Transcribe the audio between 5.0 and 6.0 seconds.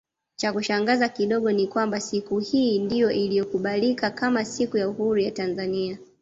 ya Tanzania